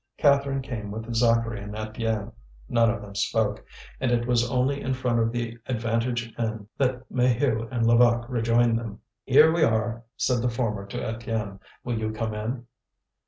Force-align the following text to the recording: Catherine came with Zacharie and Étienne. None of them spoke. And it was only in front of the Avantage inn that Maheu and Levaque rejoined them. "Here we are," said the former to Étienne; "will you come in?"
Catherine 0.17 0.63
came 0.63 0.89
with 0.89 1.05
Zacharie 1.13 1.61
and 1.61 1.75
Étienne. 1.75 2.33
None 2.67 2.89
of 2.89 3.03
them 3.03 3.13
spoke. 3.13 3.63
And 3.99 4.09
it 4.11 4.25
was 4.25 4.49
only 4.49 4.81
in 4.81 4.95
front 4.95 5.19
of 5.19 5.31
the 5.31 5.59
Avantage 5.69 6.33
inn 6.39 6.67
that 6.79 7.07
Maheu 7.13 7.67
and 7.71 7.85
Levaque 7.85 8.27
rejoined 8.27 8.79
them. 8.79 9.01
"Here 9.25 9.53
we 9.53 9.61
are," 9.63 10.01
said 10.17 10.41
the 10.41 10.49
former 10.49 10.87
to 10.87 10.97
Étienne; 10.97 11.59
"will 11.83 11.99
you 11.99 12.11
come 12.11 12.33
in?" 12.33 12.65